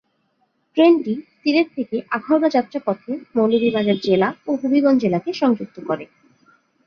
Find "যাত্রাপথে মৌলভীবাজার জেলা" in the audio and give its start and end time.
2.49-4.29